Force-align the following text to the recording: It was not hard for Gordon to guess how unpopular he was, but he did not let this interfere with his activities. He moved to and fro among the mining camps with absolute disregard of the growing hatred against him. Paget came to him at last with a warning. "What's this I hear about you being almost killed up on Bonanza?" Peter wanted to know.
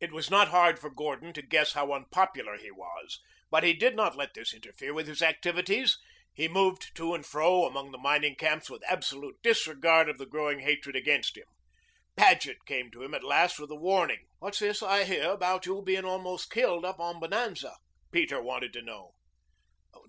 It 0.00 0.10
was 0.10 0.28
not 0.28 0.48
hard 0.48 0.80
for 0.80 0.90
Gordon 0.90 1.32
to 1.34 1.40
guess 1.40 1.74
how 1.74 1.92
unpopular 1.92 2.56
he 2.56 2.72
was, 2.72 3.20
but 3.48 3.62
he 3.62 3.72
did 3.72 3.94
not 3.94 4.16
let 4.16 4.34
this 4.34 4.52
interfere 4.52 4.92
with 4.92 5.06
his 5.06 5.22
activities. 5.22 5.98
He 6.34 6.48
moved 6.48 6.96
to 6.96 7.14
and 7.14 7.24
fro 7.24 7.64
among 7.64 7.92
the 7.92 7.98
mining 7.98 8.34
camps 8.34 8.68
with 8.68 8.82
absolute 8.88 9.40
disregard 9.40 10.08
of 10.08 10.18
the 10.18 10.26
growing 10.26 10.58
hatred 10.58 10.96
against 10.96 11.36
him. 11.36 11.46
Paget 12.16 12.64
came 12.66 12.90
to 12.90 13.04
him 13.04 13.14
at 13.14 13.22
last 13.22 13.60
with 13.60 13.70
a 13.70 13.76
warning. 13.76 14.26
"What's 14.40 14.58
this 14.58 14.82
I 14.82 15.04
hear 15.04 15.30
about 15.30 15.64
you 15.64 15.80
being 15.80 16.04
almost 16.04 16.50
killed 16.50 16.84
up 16.84 16.98
on 16.98 17.20
Bonanza?" 17.20 17.76
Peter 18.10 18.42
wanted 18.42 18.72
to 18.72 18.82
know. 18.82 19.12